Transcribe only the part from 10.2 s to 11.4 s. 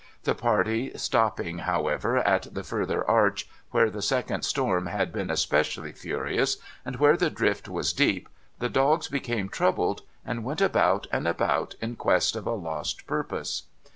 and went about and